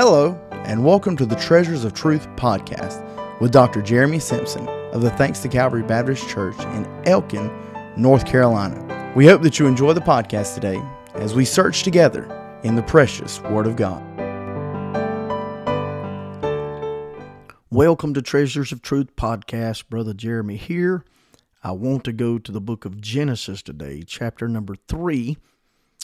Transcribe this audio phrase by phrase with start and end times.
[0.00, 3.02] Hello, and welcome to the Treasures of Truth podcast
[3.40, 3.82] with Dr.
[3.82, 7.50] Jeremy Simpson of the Thanks to Calvary Baptist Church in Elkin,
[7.96, 9.12] North Carolina.
[9.16, 10.80] We hope that you enjoy the podcast today
[11.14, 12.30] as we search together
[12.62, 14.00] in the precious Word of God.
[17.68, 19.88] Welcome to Treasures of Truth podcast.
[19.88, 21.04] Brother Jeremy here.
[21.64, 25.38] I want to go to the book of Genesis today, chapter number 3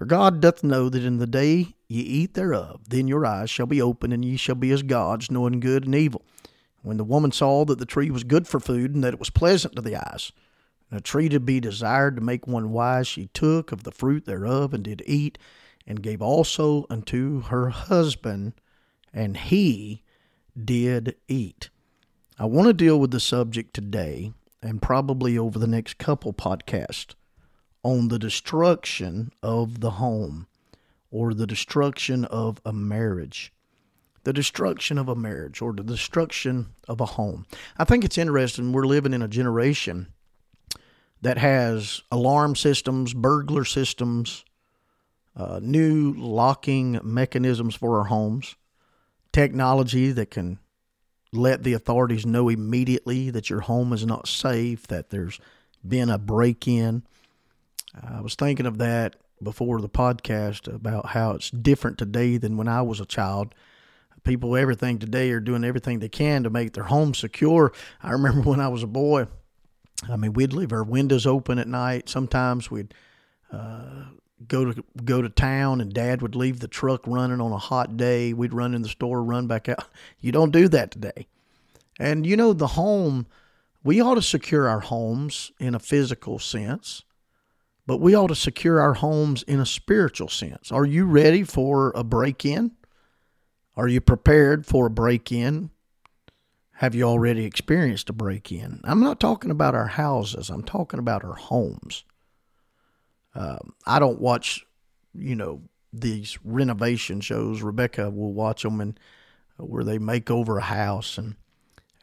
[0.00, 3.66] For God doth know that in the day ye eat thereof, then your eyes shall
[3.66, 6.24] be opened, and ye shall be as gods, knowing good and evil.
[6.80, 9.28] When the woman saw that the tree was good for food, and that it was
[9.28, 10.32] pleasant to the eyes,
[10.90, 14.24] and a tree to be desired to make one wise, she took of the fruit
[14.24, 15.36] thereof, and did eat,
[15.86, 18.54] and gave also unto her husband,
[19.12, 20.02] and he
[20.58, 21.68] did eat.
[22.38, 27.14] I want to deal with the subject today, and probably over the next couple podcasts
[27.82, 30.46] on the destruction of the home
[31.10, 33.52] or the destruction of a marriage.
[34.24, 37.46] The destruction of a marriage or the destruction of a home.
[37.78, 38.72] I think it's interesting.
[38.72, 40.08] We're living in a generation
[41.22, 44.44] that has alarm systems, burglar systems,
[45.36, 48.56] uh, new locking mechanisms for our homes,
[49.32, 50.58] technology that can
[51.32, 55.40] let the authorities know immediately that your home is not safe, that there's
[55.86, 57.04] been a break in.
[57.94, 62.68] I was thinking of that before the podcast about how it's different today than when
[62.68, 63.54] I was a child.
[64.22, 67.72] People, everything today are doing everything they can to make their home secure.
[68.02, 69.26] I remember when I was a boy,
[70.08, 72.08] I mean, we'd leave our windows open at night.
[72.08, 72.94] Sometimes we'd
[73.50, 74.04] uh,
[74.46, 77.96] go to go to town, and Dad would leave the truck running on a hot
[77.96, 78.32] day.
[78.32, 79.84] We'd run in the store, run back out.
[80.20, 81.26] You don't do that today.
[81.98, 83.26] And you know, the home,
[83.82, 87.04] we ought to secure our homes in a physical sense
[87.90, 90.70] but we ought to secure our homes in a spiritual sense.
[90.70, 92.70] Are you ready for a break in?
[93.76, 95.70] Are you prepared for a break in?
[96.74, 98.80] Have you already experienced a break in?
[98.84, 102.04] I'm not talking about our houses, I'm talking about our homes.
[103.34, 104.64] Um, I don't watch,
[105.12, 105.60] you know,
[105.92, 107.60] these renovation shows.
[107.60, 109.00] Rebecca will watch them and
[109.56, 111.34] where they make over a house and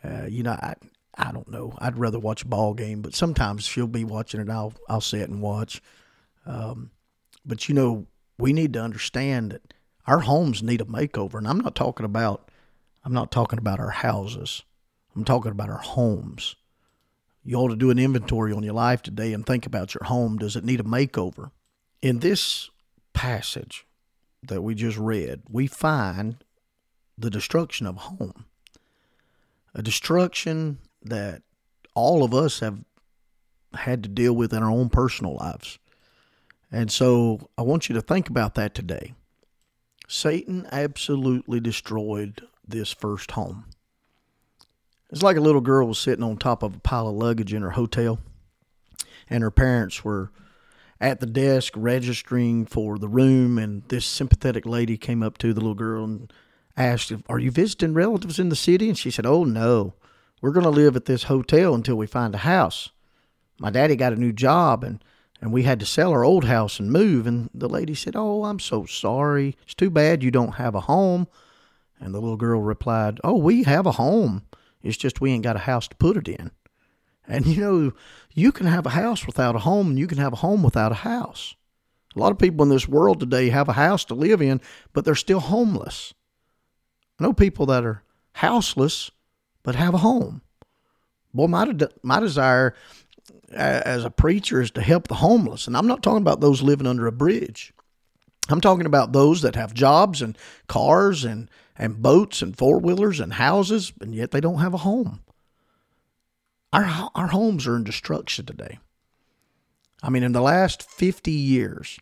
[0.03, 0.75] uh, you know, I,
[1.17, 1.73] I don't know.
[1.79, 4.49] I'd rather watch a ball game, but sometimes she'll be watching it.
[4.49, 5.81] I'll I'll sit and watch.
[6.45, 6.91] Um,
[7.45, 8.05] but you know,
[8.37, 9.73] we need to understand that
[10.05, 12.51] our homes need a makeover, and I'm not talking about
[13.03, 14.63] I'm not talking about our houses.
[15.15, 16.55] I'm talking about our homes.
[17.43, 20.37] You ought to do an inventory on your life today and think about your home.
[20.37, 21.51] Does it need a makeover?
[22.01, 22.69] In this
[23.13, 23.87] passage
[24.43, 26.43] that we just read, we find
[27.17, 28.45] the destruction of home.
[29.73, 30.79] A destruction
[31.09, 31.41] that
[31.93, 32.79] all of us have
[33.73, 35.79] had to deal with in our own personal lives.
[36.71, 39.13] And so I want you to think about that today.
[40.07, 43.65] Satan absolutely destroyed this first home.
[45.09, 47.61] It's like a little girl was sitting on top of a pile of luggage in
[47.61, 48.19] her hotel,
[49.29, 50.31] and her parents were
[50.99, 55.61] at the desk registering for the room, and this sympathetic lady came up to the
[55.61, 56.33] little girl and
[56.75, 58.89] asked, Are you visiting relatives in the city?
[58.89, 59.93] And she said, Oh, no.
[60.41, 62.91] We're going to live at this hotel until we find a house.
[63.59, 65.03] My daddy got a new job and
[65.39, 68.45] and we had to sell our old house and move and the lady said, "Oh,
[68.45, 69.55] I'm so sorry.
[69.63, 71.27] It's too bad you don't have a home."
[71.99, 74.43] And the little girl replied, "Oh, we have a home.
[74.81, 76.51] It's just we ain't got a house to put it in."
[77.27, 77.91] And you know,
[78.33, 80.91] you can have a house without a home and you can have a home without
[80.91, 81.55] a house.
[82.15, 84.59] A lot of people in this world today have a house to live in,
[84.91, 86.15] but they're still homeless.
[87.19, 89.11] I know people that are houseless
[89.67, 90.41] but have a home.
[91.33, 91.69] Boy, my,
[92.01, 92.73] my desire
[93.51, 95.67] as a preacher is to help the homeless.
[95.67, 97.73] And I'm not talking about those living under a bridge.
[98.47, 100.37] I'm talking about those that have jobs and
[100.67, 104.77] cars and, and boats and four wheelers and houses, and yet they don't have a
[104.77, 105.19] home.
[106.71, 108.79] Our, our homes are in destruction today.
[110.01, 111.99] I mean, in the last 50 years,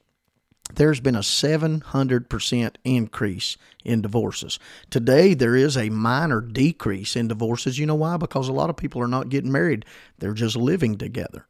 [0.73, 4.59] there's been a 700% increase in divorces.
[4.89, 7.77] Today, there is a minor decrease in divorces.
[7.77, 8.17] You know why?
[8.17, 9.85] Because a lot of people are not getting married,
[10.17, 11.47] they're just living together.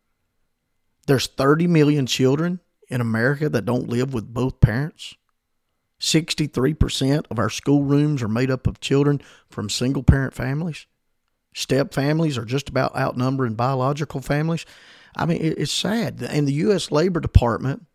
[1.07, 2.59] There's 30 million children
[2.89, 5.15] in America that don't live with both parents.
[5.99, 10.87] 63% of our schoolrooms are made up of children from single parent families.
[11.53, 14.65] Step families are just about outnumbering biological families.
[15.15, 16.21] I mean, it's sad.
[16.21, 16.91] And the U.S.
[16.91, 17.85] Labor Department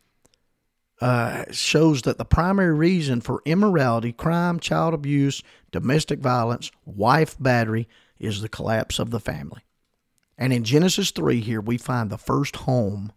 [1.00, 7.88] uh, shows that the primary reason for immorality, crime, child abuse, domestic violence, wife battery
[8.18, 9.62] is the collapse of the family.
[10.36, 13.12] And in Genesis 3, here we find the first home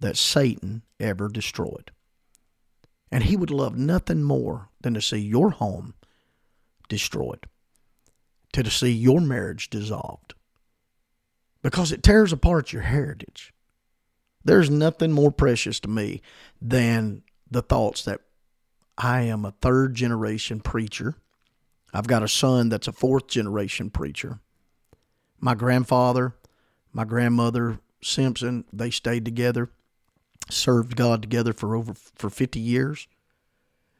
[0.00, 1.90] that Satan ever destroyed.
[3.10, 5.94] And he would love nothing more than to see your home
[6.88, 7.46] destroyed,
[8.52, 10.34] to see your marriage dissolved,
[11.62, 13.52] because it tears apart your heritage.
[14.46, 16.22] There's nothing more precious to me
[16.60, 18.20] than the thoughts that
[18.96, 21.16] I am a third generation preacher.
[21.92, 24.40] I've got a son that's a fourth generation preacher.
[25.40, 26.34] My grandfather,
[26.92, 29.70] my grandmother Simpson, they stayed together
[30.50, 33.08] served God together for over for 50 years.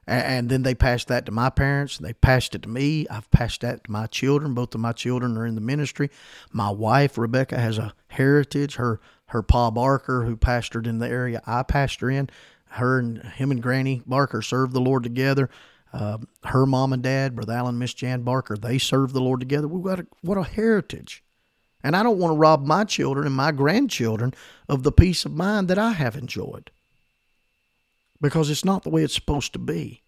[0.09, 1.99] And then they passed that to my parents.
[1.99, 3.09] They passed it to me.
[3.09, 4.55] I've passed that to my children.
[4.55, 6.11] Both of my children are in the ministry.
[6.53, 8.77] My wife, Rebecca, has a heritage.
[8.77, 9.01] Her
[9.31, 12.31] her pa Barker, who pastored in the area I pastor in,
[12.71, 15.51] her and him and Granny Barker served the Lord together.
[15.93, 19.41] Uh, her mom and dad, Brother Allen, and Miss Jan Barker, they served the Lord
[19.41, 19.67] together.
[19.67, 21.23] We've got a, what a heritage.
[21.83, 24.35] And I don't want to rob my children and my grandchildren
[24.69, 26.71] of the peace of mind that I have enjoyed.
[28.21, 30.03] Because it's not the way it's supposed to be.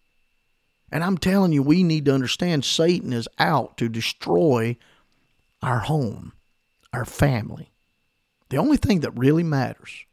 [0.91, 4.77] And I'm telling you, we need to understand Satan is out to destroy
[5.61, 6.33] our home,
[6.91, 7.71] our family.
[8.49, 10.05] The only thing that really matters,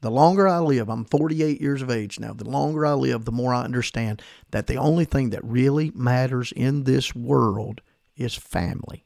[0.00, 3.32] the longer I live, I'm 48 years of age now, the longer I live, the
[3.32, 4.22] more I understand
[4.52, 7.80] that the only thing that really matters in this world
[8.16, 9.04] is family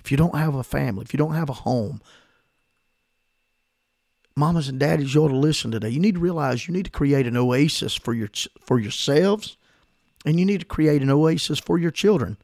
[0.00, 2.00] if you don't have a family, if you don't have a home,
[4.36, 5.90] mamas and daddies, you ought to listen today.
[5.90, 8.30] You need to realize you need to create an oasis for your
[8.60, 9.56] for yourselves,
[10.24, 12.36] and you need to create an oasis for your children.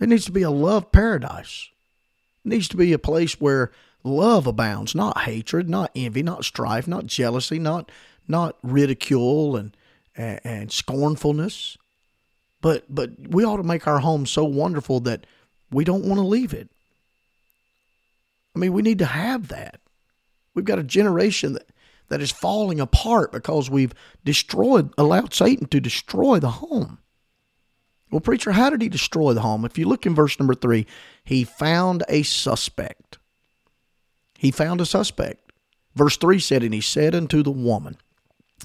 [0.00, 1.68] It needs to be a love paradise.
[2.44, 3.70] It needs to be a place where
[4.02, 7.90] love abounds, not hatred, not envy, not strife, not jealousy, not
[8.26, 9.76] not ridicule and
[10.16, 11.78] and, and scornfulness.
[12.60, 15.26] But but we ought to make our home so wonderful that
[15.70, 16.68] we don't want to leave it.
[18.54, 19.80] I mean, we need to have that.
[20.54, 21.68] We've got a generation that,
[22.08, 23.94] that is falling apart because we've
[24.24, 26.98] destroyed, allowed Satan to destroy the home.
[28.10, 29.64] Well, preacher, how did he destroy the home?
[29.64, 30.86] If you look in verse number three,
[31.24, 33.18] he found a suspect.
[34.38, 35.52] He found a suspect.
[35.94, 37.96] Verse three said, And he said unto the woman,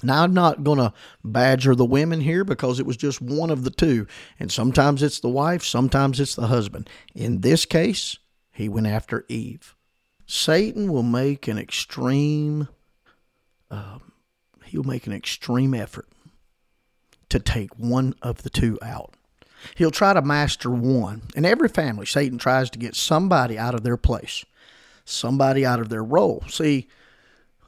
[0.02, 0.92] now, I'm not going to
[1.24, 4.06] badger the women here because it was just one of the two.
[4.38, 6.88] And sometimes it's the wife, sometimes it's the husband.
[7.14, 8.18] In this case,
[8.52, 9.74] he went after Eve.
[10.28, 12.68] Satan will make an extreme,
[13.70, 14.12] um,
[14.66, 16.06] he'll make an extreme effort
[17.30, 19.14] to take one of the two out.
[19.76, 21.22] He'll try to master one.
[21.34, 24.44] In every family, Satan tries to get somebody out of their place,
[25.06, 26.44] somebody out of their role.
[26.48, 26.88] See,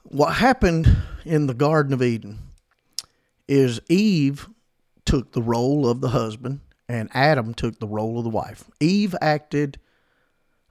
[0.03, 2.41] what happened in the Garden of Eden
[3.49, 4.51] is Eve
[5.07, 6.61] took the role of the husband
[6.91, 8.65] and Adam took the role of the wife.
[8.81, 9.79] Eve acted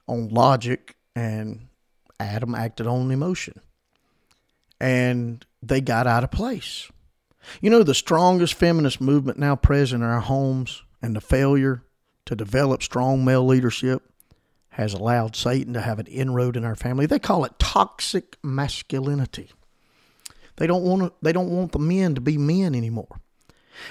[0.06, 1.66] on logic and
[2.20, 3.60] Adam acted on emotion.
[4.80, 6.90] And they got out of place.
[7.60, 11.82] You know, the strongest feminist movement now present in our homes and the failure
[12.26, 14.02] to develop strong male leadership
[14.70, 17.06] has allowed Satan to have an inroad in our family.
[17.06, 19.50] They call it toxic masculinity.
[20.56, 23.20] They don't want to, they don't want the men to be men anymore.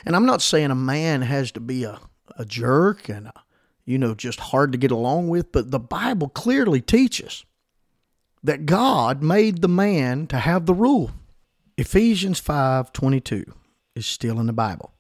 [0.06, 2.00] And I'm not saying a man has to be a,
[2.38, 3.34] a jerk and a,
[3.86, 7.44] you know just hard to get along with, but the Bible clearly teaches
[8.44, 11.12] that God made the man to have the rule.
[11.78, 13.46] Ephesians 5:22
[13.96, 14.94] is still in the Bible.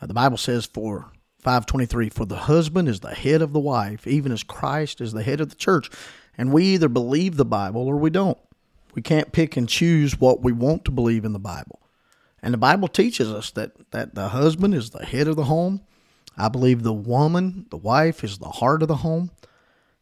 [0.00, 4.06] Uh, the Bible says for 523 For the husband is the head of the wife,
[4.06, 5.90] even as Christ is the head of the church.
[6.36, 8.38] And we either believe the Bible or we don't.
[8.94, 11.80] We can't pick and choose what we want to believe in the Bible.
[12.42, 15.80] And the Bible teaches us that, that the husband is the head of the home.
[16.36, 19.30] I believe the woman, the wife, is the heart of the home.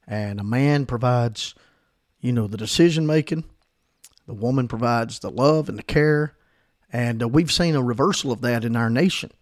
[0.07, 1.55] And a man provides,
[2.23, 3.45] you know, the decision making.
[4.27, 6.35] The woman provides the love and the care.
[6.91, 9.33] And uh, we've seen a reversal of that in our nation.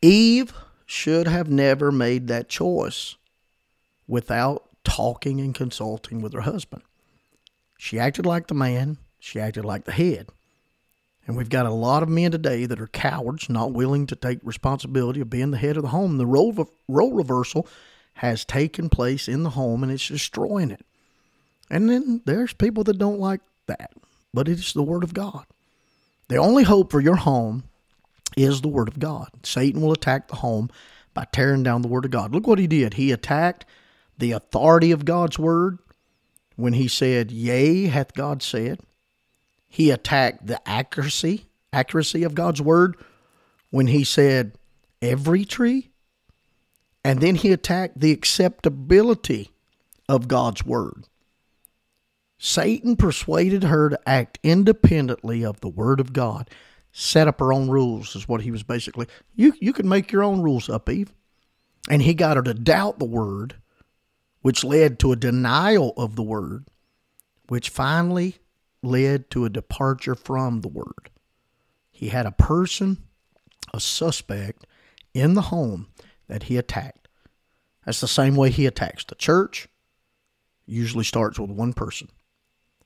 [0.00, 0.52] Eve
[0.86, 3.16] should have never made that choice
[4.06, 6.82] without talking and consulting with her husband.
[7.78, 10.28] She acted like the man, she acted like the head.
[11.26, 14.40] And we've got a lot of men today that are cowards, not willing to take
[14.42, 16.18] responsibility of being the head of the home.
[16.18, 17.68] The role, role reversal
[18.14, 20.84] has taken place in the home and it's destroying it.
[21.72, 23.92] And then there's people that don't like that,
[24.34, 25.46] but it is the Word of God.
[26.28, 27.64] The only hope for your home
[28.36, 29.30] is the Word of God.
[29.42, 30.68] Satan will attack the home
[31.14, 32.34] by tearing down the Word of God.
[32.34, 32.94] Look what he did.
[32.94, 33.64] He attacked
[34.18, 35.78] the authority of God's Word
[36.56, 38.80] when he said, Yea, hath God said.
[39.66, 42.98] He attacked the accuracy, accuracy of God's Word
[43.70, 44.58] when he said,
[45.00, 45.88] Every tree.
[47.02, 49.52] And then he attacked the acceptability
[50.06, 51.06] of God's Word.
[52.44, 56.50] Satan persuaded her to act independently of the Word of God
[56.90, 59.06] set up her own rules is what he was basically
[59.36, 61.14] you you can make your own rules up eve.
[61.88, 63.54] And he got her to doubt the word
[64.40, 66.66] which led to a denial of the word
[67.46, 68.38] which finally
[68.82, 71.10] led to a departure from the word.
[71.92, 73.04] He had a person
[73.72, 74.66] a suspect
[75.14, 75.86] in the home
[76.26, 77.06] that he attacked.
[77.86, 79.68] That's the same way he attacks the church.
[80.66, 82.08] Usually starts with one person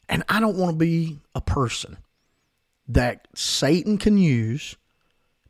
[0.08, 1.96] and i don't want to be a person
[2.88, 4.76] that Satan can use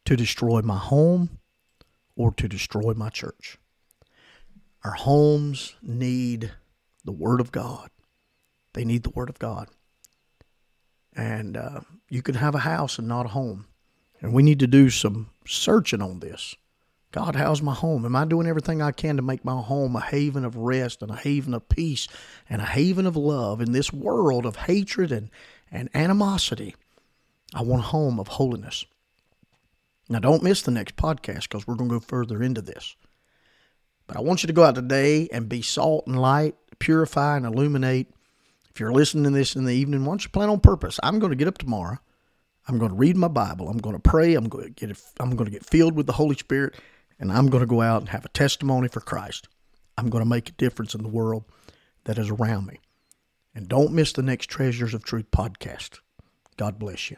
[0.04, 1.38] to destroy my home
[2.16, 3.58] or to destroy my church.
[4.84, 6.52] Our homes need
[7.04, 7.90] the Word of God.
[8.72, 9.68] They need the Word of God.
[11.14, 13.66] And uh, you can have a house and not a home.
[14.20, 16.54] And we need to do some searching on this.
[17.16, 18.04] God, how's my home?
[18.04, 21.10] Am I doing everything I can to make my home a haven of rest and
[21.10, 22.08] a haven of peace
[22.46, 25.30] and a haven of love in this world of hatred and,
[25.72, 26.76] and animosity?
[27.54, 28.84] I want a home of holiness.
[30.10, 32.96] Now, don't miss the next podcast because we're going to go further into this.
[34.06, 37.46] But I want you to go out today and be salt and light, purify and
[37.46, 38.10] illuminate.
[38.68, 41.00] If you're listening to this in the evening, why don't you plan on purpose?
[41.02, 41.96] I'm going to get up tomorrow.
[42.68, 43.70] I'm going to read my Bible.
[43.70, 44.34] I'm going to pray.
[44.34, 46.74] I'm going to get I'm going to get filled with the Holy Spirit,
[47.18, 49.48] and I'm going to go out and have a testimony for Christ.
[49.96, 51.44] I'm going to make a difference in the world
[52.04, 52.80] that is around me.
[53.54, 56.00] And don't miss the next Treasures of Truth podcast.
[56.56, 57.16] God bless you.